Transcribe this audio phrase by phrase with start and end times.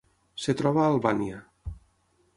[0.53, 1.43] Es troba a Albània.